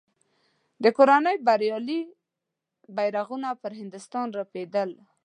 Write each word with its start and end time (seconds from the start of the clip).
د 0.83 0.85
کورنۍ 0.97 1.37
بریالي 1.45 2.01
بیرغونه 2.95 3.49
پر 3.61 3.71
هندوستان 3.79 4.27
رپېدل. 4.39 4.89